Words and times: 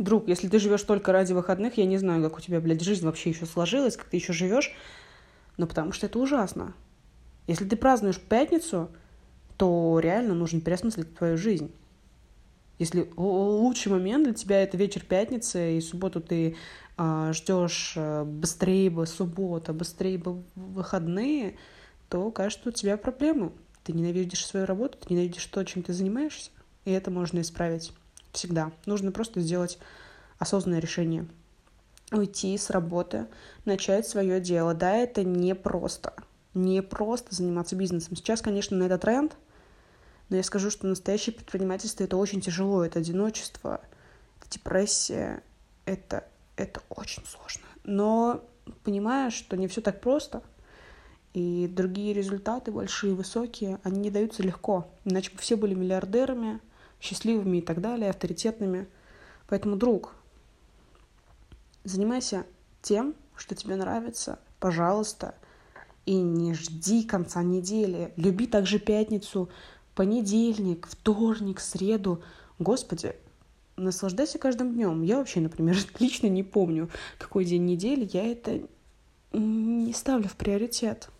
Друг, 0.00 0.28
если 0.28 0.48
ты 0.48 0.58
живешь 0.58 0.82
только 0.84 1.12
ради 1.12 1.34
выходных, 1.34 1.76
я 1.76 1.84
не 1.84 1.98
знаю, 1.98 2.22
как 2.22 2.38
у 2.38 2.40
тебя, 2.40 2.58
блядь, 2.58 2.80
жизнь 2.80 3.04
вообще 3.04 3.28
еще 3.28 3.44
сложилась, 3.44 3.98
как 3.98 4.06
ты 4.06 4.16
еще 4.16 4.32
живешь, 4.32 4.74
но 5.58 5.66
потому 5.66 5.92
что 5.92 6.06
это 6.06 6.18
ужасно. 6.18 6.72
Если 7.46 7.66
ты 7.66 7.76
празднуешь 7.76 8.18
пятницу, 8.18 8.88
то 9.58 10.00
реально 10.02 10.32
нужно 10.32 10.62
переосмыслить 10.62 11.14
твою 11.14 11.36
жизнь. 11.36 11.70
Если 12.78 13.12
лучший 13.14 13.92
момент 13.92 14.24
для 14.24 14.32
тебя 14.32 14.62
это 14.62 14.78
вечер 14.78 15.04
пятницы, 15.04 15.76
и 15.76 15.82
субботу 15.82 16.22
ты 16.22 16.56
а, 16.96 17.34
ждешь 17.34 17.92
а, 17.98 18.24
быстрее 18.24 18.88
бы 18.88 19.06
суббота, 19.06 19.74
быстрее 19.74 20.16
бы 20.16 20.42
выходные, 20.54 21.58
то 22.08 22.30
кажется, 22.30 22.70
у 22.70 22.72
тебя 22.72 22.96
проблемы. 22.96 23.52
Ты 23.84 23.92
ненавидишь 23.92 24.46
свою 24.46 24.64
работу, 24.64 24.96
ты 24.96 25.12
ненавидишь 25.12 25.44
то, 25.44 25.62
чем 25.62 25.82
ты 25.82 25.92
занимаешься, 25.92 26.52
и 26.86 26.90
это 26.90 27.10
можно 27.10 27.42
исправить 27.42 27.92
всегда. 28.32 28.72
Нужно 28.86 29.12
просто 29.12 29.40
сделать 29.40 29.78
осознанное 30.38 30.80
решение. 30.80 31.26
Уйти 32.12 32.56
с 32.56 32.70
работы, 32.70 33.26
начать 33.64 34.06
свое 34.06 34.40
дело. 34.40 34.74
Да, 34.74 34.92
это 34.96 35.22
не 35.22 35.54
просто. 35.54 36.12
Не 36.54 36.82
просто 36.82 37.34
заниматься 37.34 37.76
бизнесом. 37.76 38.16
Сейчас, 38.16 38.42
конечно, 38.42 38.76
на 38.76 38.84
этот 38.84 39.02
тренд, 39.02 39.36
но 40.28 40.36
я 40.36 40.42
скажу, 40.42 40.70
что 40.70 40.86
настоящее 40.86 41.34
предпринимательство— 41.34 42.02
это 42.04 42.16
очень 42.16 42.40
тяжело. 42.40 42.84
Это 42.84 42.98
одиночество, 42.98 43.80
это 44.40 44.50
депрессия, 44.50 45.42
это, 45.84 46.24
это 46.56 46.82
очень 46.88 47.24
сложно. 47.26 47.62
Но 47.84 48.42
понимаешь, 48.84 49.34
что 49.34 49.56
не 49.56 49.68
все 49.68 49.80
так 49.80 50.00
просто, 50.00 50.42
и 51.32 51.68
другие 51.68 52.12
результаты, 52.12 52.72
большие, 52.72 53.14
высокие, 53.14 53.78
они 53.84 54.00
не 54.00 54.10
даются 54.10 54.42
легко. 54.42 54.88
Иначе 55.04 55.30
бы 55.30 55.38
все 55.38 55.56
были 55.56 55.74
миллиардерами, 55.74 56.60
счастливыми 57.00 57.58
и 57.58 57.62
так 57.62 57.80
далее, 57.80 58.10
авторитетными. 58.10 58.86
Поэтому, 59.48 59.76
друг, 59.76 60.14
занимайся 61.84 62.46
тем, 62.82 63.14
что 63.36 63.54
тебе 63.54 63.76
нравится, 63.76 64.38
пожалуйста, 64.58 65.34
и 66.06 66.14
не 66.14 66.54
жди 66.54 67.04
конца 67.04 67.42
недели. 67.42 68.12
Люби 68.16 68.46
также 68.46 68.78
пятницу, 68.78 69.48
понедельник, 69.94 70.86
вторник, 70.86 71.60
среду. 71.60 72.22
Господи, 72.58 73.14
наслаждайся 73.76 74.38
каждым 74.38 74.74
днем. 74.74 75.02
Я 75.02 75.18
вообще, 75.18 75.40
например, 75.40 75.76
лично 75.98 76.26
не 76.26 76.42
помню, 76.42 76.90
какой 77.18 77.44
день 77.44 77.64
недели. 77.64 78.08
Я 78.12 78.24
это 78.24 78.60
не 79.32 79.92
ставлю 79.92 80.28
в 80.28 80.36
приоритет. 80.36 81.10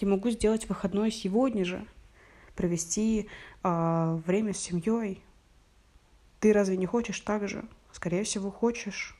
Я 0.00 0.08
могу 0.08 0.30
сделать 0.30 0.68
выходной 0.68 1.10
сегодня 1.10 1.64
же 1.64 1.86
провести 2.54 3.28
э, 3.62 4.20
время 4.26 4.52
с 4.52 4.58
семьей. 4.58 5.22
Ты 6.40 6.52
разве 6.52 6.76
не 6.76 6.86
хочешь 6.86 7.20
так 7.20 7.48
же? 7.48 7.64
Скорее 7.92 8.24
всего, 8.24 8.50
хочешь. 8.50 9.16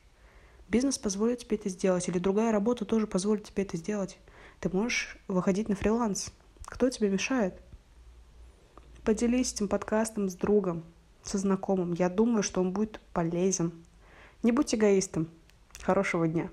Бизнес 0.68 0.98
позволит 0.98 1.40
тебе 1.40 1.56
это 1.56 1.68
сделать, 1.68 2.08
или 2.08 2.18
другая 2.18 2.50
работа 2.50 2.84
тоже 2.84 3.06
позволит 3.06 3.44
тебе 3.44 3.62
это 3.62 3.76
сделать. 3.76 4.18
Ты 4.60 4.70
можешь 4.70 5.18
выходить 5.28 5.68
на 5.68 5.74
фриланс. 5.74 6.32
Кто 6.64 6.88
тебе 6.88 7.10
мешает? 7.10 7.60
Поделись 9.04 9.52
этим 9.52 9.68
подкастом 9.68 10.28
с 10.28 10.34
другом, 10.34 10.84
со 11.22 11.36
знакомым. 11.36 11.92
Я 11.92 12.08
думаю, 12.08 12.42
что 12.42 12.60
он 12.60 12.72
будет 12.72 13.00
полезен. 13.12 13.72
Не 14.42 14.52
будь 14.52 14.74
эгоистом. 14.74 15.28
Хорошего 15.82 16.26
дня. 16.28 16.48